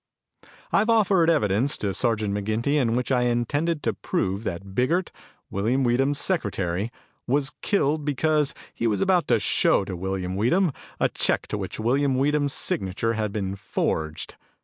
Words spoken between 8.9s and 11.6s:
about to show to William Weedham a check to